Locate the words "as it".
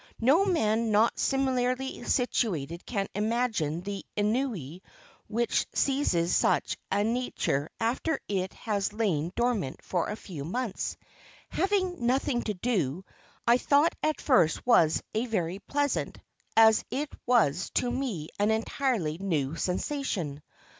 16.57-17.13